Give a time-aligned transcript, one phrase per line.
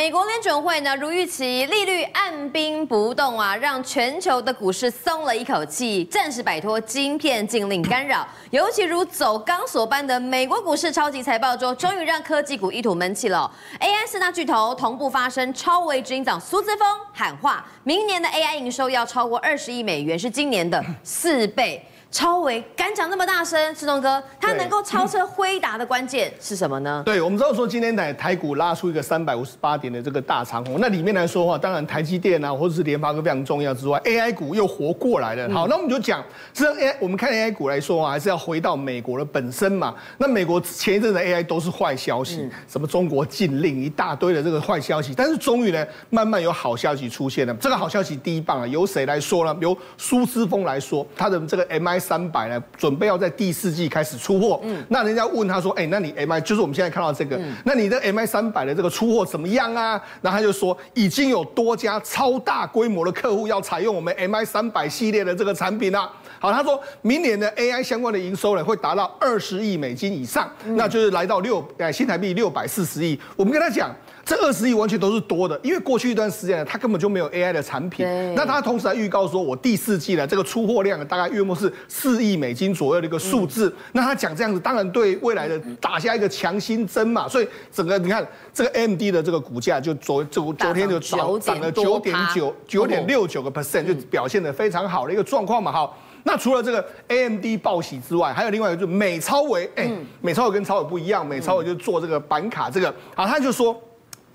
[0.00, 8.26] 美国联准会呢，如预期利率按兵不动啊，让全球的股市松了一口气，暂时摆脱晶片禁令干扰。
[8.48, 13.52] 尤其如走钢索般的美国股市超级财报周，终于让科技股一吐闷气了。
[13.78, 21.84] AI 四大巨头同步发声，超微执行长苏姿丰喊话，明年的 AI 营收要超过二十亿美元，是今年的四倍。
[22.10, 27.02] 超维敢讲那么大声，志东哥，他能够超车辉达的关键是什么呢？
[27.06, 35.48] 对，我们知道说今天台台股拉出一个三百五十八点的这个大长红，那里面来说的话，当然台积电啊，或者是联发科非常重要之外，AI 股又活过来了。
[35.54, 36.20] 好，那我们就讲，
[36.52, 39.94] 实际上 AI，我们看 AI 股来说啊，还是要回到美国的本身嘛。
[40.18, 47.54] 那美国前一阵的 AI 都是坏消息，什么中国禁令一大堆的这个坏消息，但是终于呢，慢慢有好消息出现了。
[47.60, 49.56] 这个好消息第一棒啊，由谁来说呢？
[49.60, 51.99] 由苏姿丰来说，他的这个 MI。
[52.00, 54.58] 三百呢，准备要在第四季开始出货。
[54.64, 73.20] 嗯，那人家问他说：“哎、欸，那你 M I 就是我们现在看到这个，嗯、那你的 M I 三百的这个出货怎么样啊？”然后他就说：“已经有多家超大规模的客户要采用我们 M I 三百系列的这个产品了。”好，他说明年的 A I 相关的营收呢会达到二十亿美金以上，嗯、那就是来到六哎新台币六百四十亿。
[73.36, 73.94] 我们跟他讲。
[74.30, 78.06] 这二十亿完全都是多的，因为过去一段时间呢，它根本就没有 AI 的产品。
[78.36, 83.68] 那它同时还预告说，我第四季呢，这个出货量大概约莫是四亿美金左右的一个数字。
[83.70, 87.28] 嗯、那他讲这样子，当然对未来的打下一个强心针嘛。
[87.28, 95.72] 所以整个你看这个 AMD 的这个股价就昨昨昨天就涨涨了九点九九点六九个 percent，就表现的非常好的一个状况嘛。
[95.72, 99.64] 好，那除了这个 AMD 报喜之外，还有另外一个就是美超维。
[99.74, 102.94] 哎、欸，美超维跟超维不一样，美超维就做这个板卡这个。
[103.16, 103.76] 好，他就说。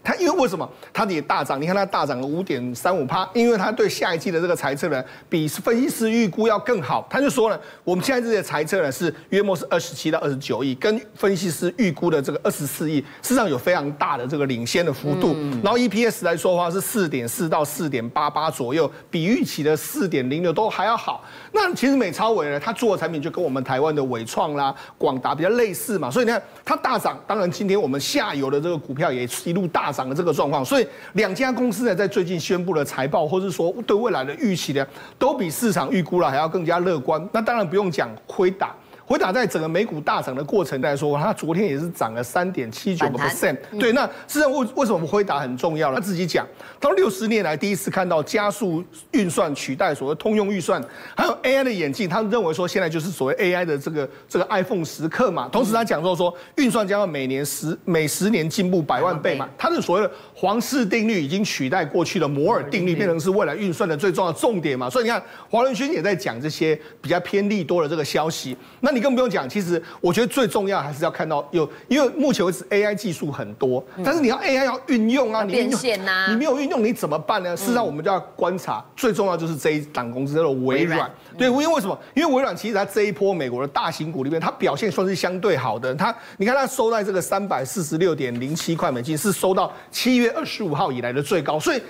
[0.06, 1.60] 它因为为什么它也大涨？
[1.60, 7.06] 你看它大涨了五点三五趴，因为它对下一季的这个财测呢，比分析师预估要更好。
[7.10, 15.36] 他就说了，我们现在这些财测呢是约莫是二十七到二十九亿，跟分析师预估的这个二十四亿，事实上有非常大的这个领先的幅度。
[15.64, 21.24] 然后 EPS 来说的话是四点四到四点八八左右，比预期的四点零六都还要好。
[21.52, 27.20] 那其实美超伟呢，它做的产品就跟我们台湾的伟创啦、广达比较类似嘛，所以你看它大涨。
[27.26, 30.06] 当然今天我们下游的这个股票也一路大涨。
[30.06, 34.86] 的这个状况，所以两家公司呢，在最近宣布了财报，或者说对未来的预期呢，
[35.18, 37.28] 都比市场预估了还要更加乐观。
[37.32, 38.76] 那当然不用讲亏大。
[39.08, 43.56] 辉达在整个美股大涨的过程来说，它昨天也是涨了三点七九个 percent。
[43.80, 45.96] 对，那事实上为为什么我们辉达很重要呢？
[45.96, 46.48] 他自己讲，
[46.82, 50.84] 他说六十年来第一次看到加速运算取代所谓通用运算，
[51.16, 52.10] 还有 AI 的演进。
[52.10, 55.48] 他认为说现在就是所谓 AI 的这个这个 iPhone 时刻嘛。
[55.52, 59.48] 同时他讲说说运算将要每年十每十年进步百万倍嘛。
[59.56, 64.90] 他的所谓的皇室定律已经取代过去的摩尔定律，变成是未来运算的最重要的重点嘛。
[64.90, 68.58] 所以你看黄仁勋也在讲这些比较偏利多的这个消息。
[68.80, 77.56] 那你更不用讲，其实我觉得最重要还是要看到有，因为目前为止 AI 技术很多，但是你要 AI 要运用啊，你变现呐，你没有运用你怎么办呢？
[77.58, 81.12] 事实上我们就要观察，最重要就是这一档公司叫做微软。
[81.38, 81.98] 对，因为为什么？
[82.14, 85.94] 因为微软其实它这一波美国的大型股里面，它表现算是相对好的。
[85.96, 91.82] 它你看它收在这个三百四十六点零七块美金，是收到七月二十五号以来的最高，所以。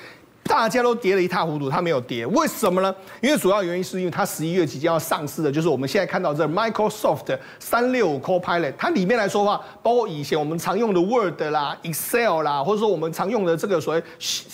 [0.47, 2.95] 大家都跌得一塌糊涂，它没有跌，为什么呢？
[3.19, 14.03] 因为主要原因是因为它十一月即将要上市的，就是我们现在看到这 Microsoft 三六五 Copilot，它里面来说的话，包括以前我们常用的 Word 啦、Excel 啦，或者说我们常用的这个所谓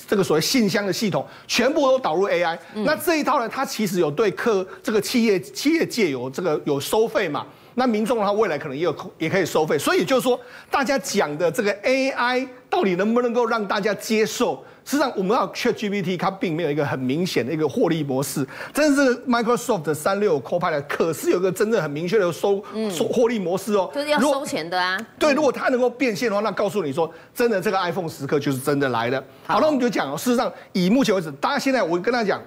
[0.07, 2.58] 这个所谓信箱的系统，全部都导入 AI。
[2.73, 7.46] 嗯、那这一套呢，它其实有对客这个企业企业界有这个有收费嘛？
[7.75, 9.77] 那民众的话，未来可能也有也可以收费。
[9.77, 10.39] 所以就是说，
[10.69, 14.63] 大家讲的这个 AI 到底能不能够让大家接受？
[14.83, 18.45] 实际上，我们要 ChatGPT，它并没有一个很明显的一个获利模式。
[18.73, 24.99] 但是 Microsoft 的三六 Copilot 可是有一个真正很明确的收收获利模式哦，就是要收钱的啊。
[25.19, 29.23] 对，如果它能够变现的话，那告诉你说，真的这个 iPhone 时刻就是真的来了。
[29.45, 32.41] 好，那我们就讲哦，事实上，以目前为止，大家现在我跟大家讲。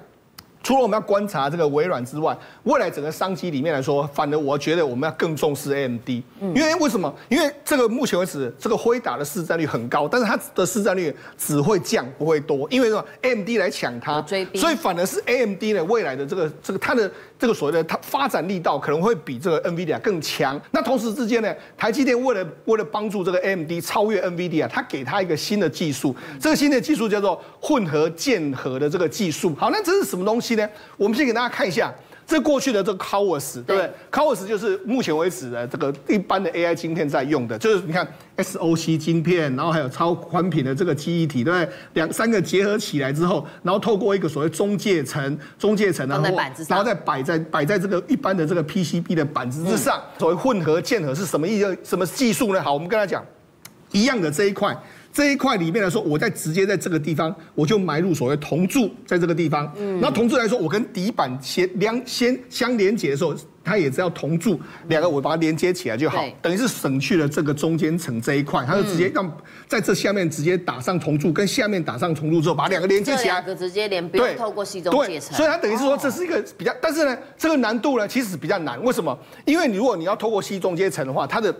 [0.65, 6.09] 除了我们要观察这个微软之外，未来整个商机里面来说，反而我觉得我们要更重视 AMD，
[6.41, 7.15] 因为为什么？
[7.29, 14.25] 因为这个目前为止，这个辉达的市占率很高，但是它的市占率只会降不会多，因为什么？AMD 来抢它，
[14.55, 20.59] 所以反而是 AMD 呢未来的这个这个它的这个所谓的它发展力道可能会比这个 NVIDIA 更强。
[20.71, 29.55] 那同时之间呢，台积电为了为了帮助这个 AMD 超越 NVIDIA，它给它一个新的技术，这个新的技术叫做混合键合的这个技术。
[29.57, 30.54] 好，那这是什么东西？
[30.97, 31.93] 我们先给大家看一下，
[32.27, 38.07] 这过去的这个 CoWoS 对不对？CoWoS 就是目前为止的这个一般的 AI 晶片在用的，就是你看
[38.39, 41.69] SoC 晶片，然后还有超宽频的这个记忆体，对不对？
[41.95, 46.25] 两三个结合起来之后，然后透过一个所谓中介层，中介层，然后
[46.69, 50.03] 然后再摆在摆在这个一般的这个 PCB 的板子之上。
[50.19, 51.77] 所谓混合键合是什么意思？
[51.85, 52.63] 什么技术呢？
[52.63, 53.25] 好，我们跟他讲，
[53.93, 54.77] 一样的这一块。
[55.15, 59.73] 这一块里面来说，我在直接在这个地方，我就埋入所谓铜柱，在这个地方。
[59.79, 63.35] 嗯，那铜柱来说，我跟底板先两先相连接的时候。
[63.67, 75.35] 它也是要铜柱两个，我把它连接起来就好，等于是省去了这个中间层这一块，它就直接让在这下面直接打上铜柱，跟下面打上铜柱之后，把两个连接起来，两个直接连，不用透过矽中介层。
[75.35, 79.19] 所以它等于是说这是一个比较，但是呢，这个难度呢其实比较难，为什么？
[79.47, 81.51] 因为你如果你要透过矽中介层的话，它的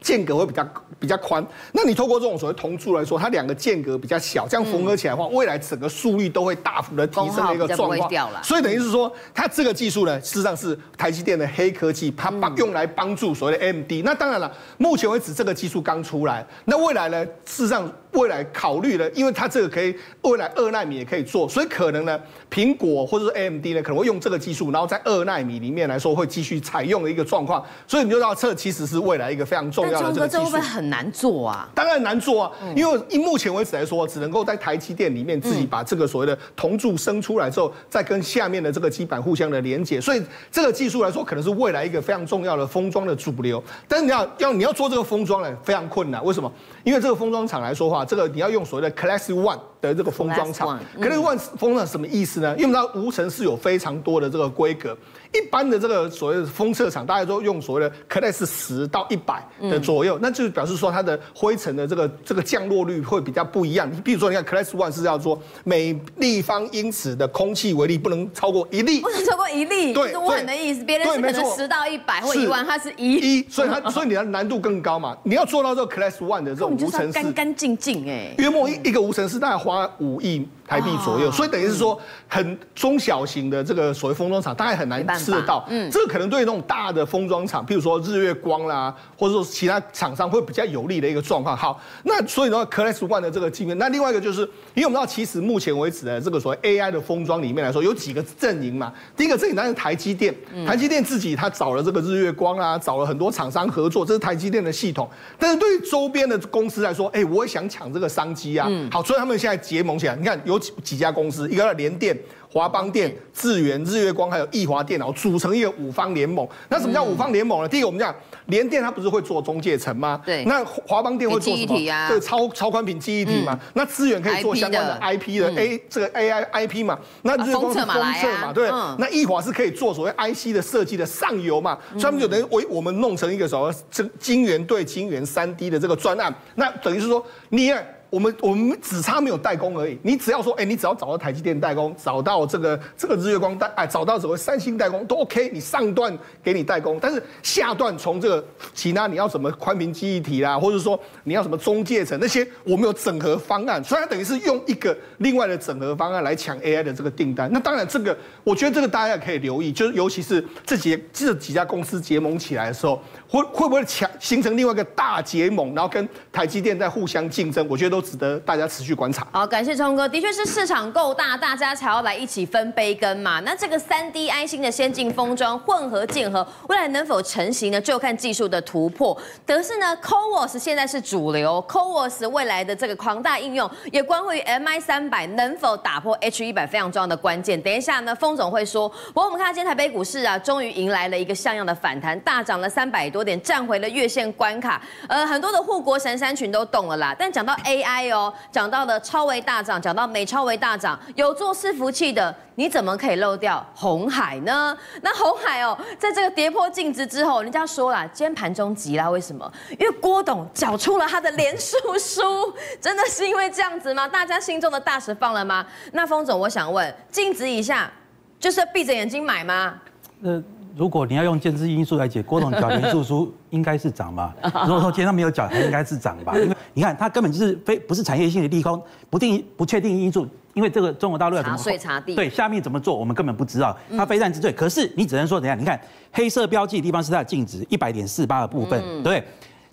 [0.00, 0.66] 间隔会比较
[0.98, 8.10] 比较宽，那你透过这种所谓同柱来说，它两个间隔比较小，这样缝合起来的话，未来整个速率都会大幅的提升的一个状况。
[8.42, 13.92] 所以等于是说，它这个技术呢，事实上是台积电的黑科技，它帮用来帮助所谓的 AMD。
[14.04, 17.90] 那当然了，目前为止这个技术刚出来，那未来呢，事实上。
[18.12, 22.18] 未来考虑了，因为它这个可以未来二纳米也可以做，所以可能呢，
[22.50, 27.64] 苹果或者是 AMD 呢，可能会用这个技术，然后在二纳米里面来说会继续采用的一个状况。
[27.86, 30.42] 所以你就知道，这其实是未来一个非常重要的这个技术。
[30.42, 31.68] 这会不会很难做啊？
[31.74, 40.00] 当然难做啊，因为以目前为止来说，只能够在台积电里面自己把这个所谓的铜柱生出来之后，再跟下面的这个基板互相的连接。
[40.00, 43.62] 所以这个技术来说，可能是未来一个非常重要的封装的主流。
[43.86, 46.24] 但是你要要你要做这个封装呢，非常困难。
[46.24, 46.50] 为什么？
[46.84, 52.56] 因为这个封装厂来说话，这个你要用所谓的 Class One 的这个封装厂，Class One 封装什么意思呢？
[52.56, 54.96] 因为它无尘是有非常多的这个规格。
[55.32, 63.90] 一般的这个所谓的封测厂，大家都用所谓的 Class 十到一百的左右，那就表示说它的灰尘的这个这个降落率会比较不一样。
[63.92, 70.82] 你比如说，你看 Class One 是要说每立方英尺的空气微粒不能超过一粒，不能超过一粒，对，是万的意思。
[70.84, 75.16] 别人是可能十到一百或一万，它是一，所以它所以你的难度更高嘛。
[75.24, 80.48] 你要做到这个 Class One 的这种无尘室，干干净净哎，约莫一一个无尘室大概花五亿。
[80.68, 81.98] 台币左右，所以等于是说，
[82.28, 85.66] 很中小型的这个所谓封装厂，大概很难吃得到。
[85.68, 91.56] 嗯，这个可能对那种大的封装厂，譬如说日月光啦，或者说其他厂商会比较有利的一个状况。
[91.56, 94.42] 好，那所以呢，Class One 的这个晶片，那另外一个就是，
[94.74, 98.92] 因为我们知道，其实目前为止的这个所谓 AI 的封装里面来说，有几个阵营嘛。
[99.16, 100.34] 第一个阵营当然是台积电，
[100.66, 105.08] 台积电自己他找了这个日月光啊，找了很多厂商合作，这是台积电的系统。
[105.38, 108.68] 但是对于周边的公司来说，哎，我也想抢这个商机啊。
[108.92, 110.58] 好，所以他们现在结盟起来，你看有。
[110.58, 112.18] 几几家公司，一个叫联电、
[112.50, 116.48] 华邦电、智源、日月光，还有易华电脑，组成一个五方联盟。
[116.70, 117.68] 那什么叫五方联盟呢？
[117.68, 118.14] 第一个，我们讲
[118.46, 120.20] 联电，它不是会做中介层吗？
[120.24, 120.44] 对。
[120.44, 121.90] 那华邦电会做什么？
[121.90, 123.52] 啊、对，超超宽频记忆体嘛。
[123.52, 126.98] 嗯、那智源可以做相关的 IP 的 A 这个 AI IP 嘛。
[127.22, 128.52] 那日月光是封测嘛？
[128.52, 128.68] 对。
[128.98, 131.78] 那易华是可以做所谓 IC 的设计的上游嘛。
[131.92, 136.34] 所以他们就等于为我们弄成一个什么这晶圆对晶圆三 D 的这个专案。
[136.54, 137.70] 那等于是说你。
[138.10, 139.98] 我们我们只差没有代工而已。
[140.02, 145.50] 你只要说，哎，你只要找到台积电代工，找到这个这个日月光代，哎，找到所谓三星代工都 OK。
[145.52, 157.50] 你上段给你代工，但是下段从这个其他你要什么宽频记忆体啦，或者说你要什么中介层那些，我们有整合方案，所以它等于是用一个另外的整合方案来抢 AI 的这个订单。
[157.52, 163.02] 那当然这个，我觉得这个大家也可以留意，就是尤其是这几这几家公司结盟起来的时候。
[163.30, 167.66] 会会不会强形成另外一个大结盟，然后跟台积电在互相竞争？
[167.68, 169.26] 我觉得都值得大家持续观察。
[169.32, 173.40] 好，感谢聪哥，的确是市场够大，大家才要来一起分杯羹嘛。
[173.40, 177.80] 那这个三 D IC 的先进封装混合键合，未来能否成型呢？
[177.80, 179.16] 就看技术的突破。
[179.46, 187.60] 可是呢，CoWoS 现在是主流，CoWoS 未来的这个庞大应用，也关乎于 MI 三百能否打破 H 一百非常重要的关键。
[187.60, 188.88] 等一下呢，封总会说。
[188.88, 193.18] 不过我们看到今天台北股市啊，终于迎来了一个像样的反弹，大涨了三百多。
[193.18, 197.12] 多点站回了月线关卡，呃，很多的护国神山群都动了啦。
[197.18, 204.76] 但讲到 AI 哦，讲到的超微大涨，讲到美超微大涨，有做伺服器的，你怎么可以漏掉红海呢？
[205.02, 209.50] 那红海哦，在这个跌破净值之后，人家说了，今天盘中急啦，为什么？
[209.78, 212.22] 因为郭董缴出了他的连署书，
[212.80, 214.06] 真的是因为这样子吗？
[214.06, 215.66] 大家心中的大石放了吗？
[215.92, 217.90] 那封总，我想问，净值以下
[218.38, 219.74] 就是闭着眼睛买吗？
[220.22, 220.44] 嗯。
[220.78, 224.32] 如果你要用政治因素来解，郭董缴连署书应该是涨嘛？
[224.64, 226.32] 如果说今天他没有缴，他应该是涨吧？
[226.36, 228.80] 因为你看，它根本就是非不是产业性的利空，
[229.10, 230.24] 不定不确定因素。
[230.54, 232.14] 因为这个中国大陆要怎么查税查地？
[232.14, 233.76] 对，下面怎么做，我们根本不知道。
[233.96, 235.58] 它非战之罪，可是你只能说怎样？
[235.58, 235.80] 你看
[236.12, 239.24] 黑色标记的地方是它的净值一百点四八的部分，对不对？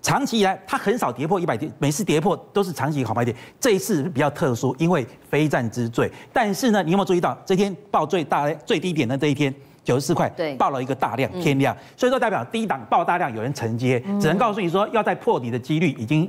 [0.02, 3.36] 长期以来它很少跌破一百点，每次跌破都是长期好买点。
[3.60, 6.10] 这一次比较特殊，因为非战之罪。
[6.32, 9.54] 但是呢，你有没有注意到这天报最大最低点的这一天？
[9.86, 16.28] 九十四块，对，爆了一个大量天量，所以说代表低档爆大量，有人承接，只能告诉你说要再破底的几率已经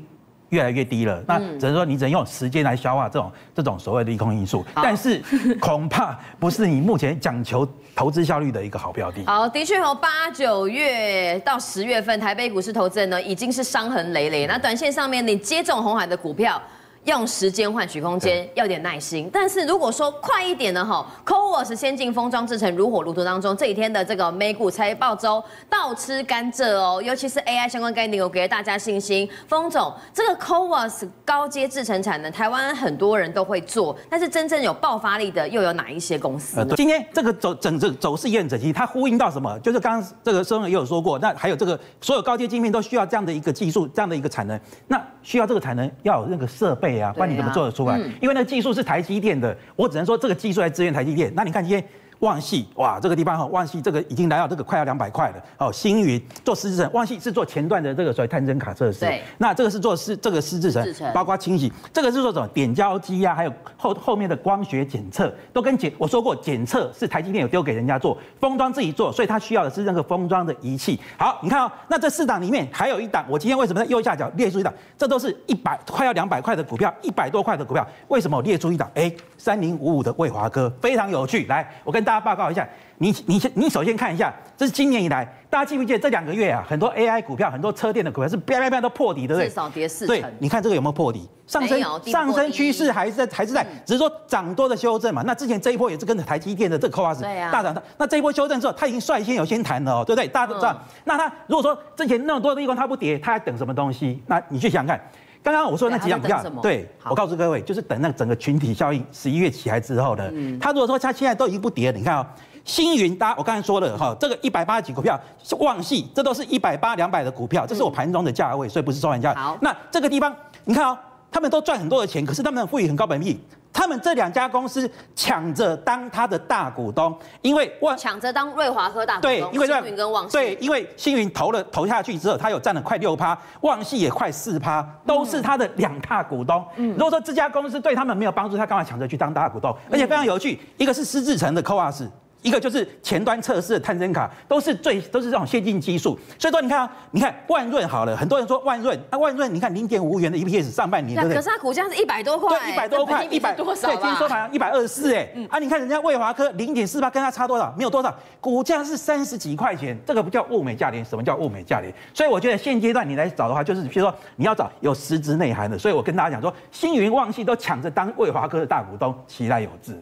[0.50, 1.20] 越来越低了。
[1.28, 5.20] 那只能说你只能用时间来消化这种这种所谓的利空因素，但是
[5.60, 9.26] 恐怕不是你目前讲求投资效率的一个好标的。
[9.26, 14.46] 好，的确哦，八九月到十月份台北股市投资人呢已经是伤痕累累。
[14.46, 16.62] 那短线上面你接中红海的股票。
[17.08, 19.30] 用时间换取空间，要点耐心。
[19.32, 29.28] 但是如果说快一点的哈，CoWoS 先进封装制成如火如荼当中，这几天的这个美股财报周倒吃甘蔗哦，尤其是 AI 相关概念，我给大家信心。
[29.48, 36.62] 封总，这个 CoWoS 高阶制成产能，台湾很多人都会做，但是真正有爆发力的又有哪一些公司？
[36.76, 39.58] 今天这个走整个走势也很整齐，它呼应到什么？
[39.60, 44.60] 就是刚刚这个生也有说过，那还有这个所有高阶晶片都需要这样的一个技术，这样的一个产能，
[44.90, 46.97] 那需要这个产能要有那个设备。
[47.02, 47.98] 啊，不然你怎么做得出来？
[48.22, 51.32] 因为那个技术是台积电的，我只能说这个技术来支援台积电。
[51.36, 51.84] 那你看今天。
[52.20, 55.72] 旺系哇，这个地方哈，旺系这个已经来到这个快要两百块了哦。
[55.72, 71.00] 星云做湿制程，旺系是做前段的这个所谓探针卡测试，对，那这个是做湿这个湿制程，包括清洗，这个是做什么点胶机啊，还有后后面的光学检测，都跟检我说过，检测是台积电有丢给人家做，封装自己做，所以它需要的是那个封装的仪器。
[71.18, 74.74] 好，你看哦，那这四档里面还有一档，我今天为什么在右下角列出一档？
[74.98, 78.90] 这都是一百快要两百块的股票，一百多块的股票，为什么我列出一档？
[78.96, 82.66] 哎，三零五五的卫华哥非常有趣，来，我跟大家报告一下。
[83.00, 89.50] 你你先，你首先看一下，这是今年以来，大家记不记得这两个月啊，很多 AI 股票，很多车电的股票是啪啪啪都破底，对不对？
[89.50, 90.20] 至少跌四成。
[90.20, 91.30] 对，你看这个有没有破底？
[91.46, 95.22] 上升上升趋势还是在还是在，只是说涨多的修正嘛。
[95.28, 97.22] 那之前这一波也是跟着台积电的这个 CoWoS
[97.52, 100.28] 大涨，那这一波修正之后，它已经率先有先弹了哦，对不对？
[100.28, 100.76] 大家都知道。
[101.04, 104.24] 那它如果说之前那么多的地方它不跌，它还等什么东西？
[104.26, 105.08] 那你去想想看。
[105.44, 110.32] 刚刚我说那几档股票，对，我告诉各位，就是等那整个群体效应十一月起来之后的。
[110.60, 112.26] 他如果说他现在都已经不跌了，你看哦。
[112.66, 115.18] 星云，大家我刚才说了哈，这个一百八十几股票，
[115.60, 119.34] 旺系，这都是一百八两百的股票，这是我盘中的价位，所以不是收盘价。
[119.34, 120.98] 好，那这个地方你看哦，
[121.32, 123.40] 他们都赚很多的钱，可是他们赋予很高本益，
[123.78, 136.66] 他们这两家公司抢着当他的大股东，因为万抢着当瑞华科大股东，对，因为星云跟旺矽，对，因为星云投了投下去之后，他有占了快六趴，旺系也快四趴，都是他的两大股东。
[136.78, 139.72] 嗯，如果说这家公司对他们没有帮助，他干嘛抢着去当大股东？
[139.92, 142.08] 而且非常有趣，一个是施志成的 CoWoS
[142.42, 151.36] 一个就是前端测试的探针卡，都是最都是这种先进技术，所以说你看啊，你看万润好了，很多人说万润，那万润你看零点五元的 EPS 上半年，对不对？
[151.36, 153.88] 可是它股价是一百多块，对，一百多块，一百多少？
[153.88, 157.74] 对，今天收盘一百二十四，哎，啊，你看人家魏华科零点四八，跟它差多少？
[157.78, 161.94] 没有多少，股价是三十几块钱，这个不叫物美价廉，什么叫物美价廉？
[162.14, 170.02] 所以我觉得现阶段你来找的话，就是比如说你要找有实质内涵的，所以我跟大家讲说，星云、旺矽都抢着当魏华科的大股东，其来有自。